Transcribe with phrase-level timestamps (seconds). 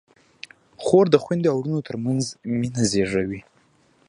[0.83, 2.23] خور د خویندو او وروڼو ترمنځ
[2.59, 3.41] مینه زېږوي.